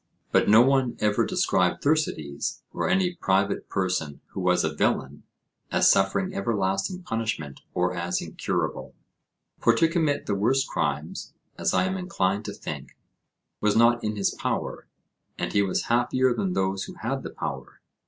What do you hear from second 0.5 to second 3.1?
one ever described Thersites, or